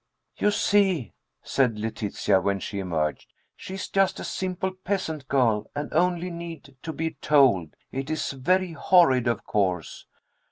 [0.35, 1.13] "You see,"
[1.43, 6.71] said Letitia, when she emerged, "she is just a simple peasant girl, and only needs
[6.81, 7.75] to be told.
[7.91, 10.07] It is very horrid, of course."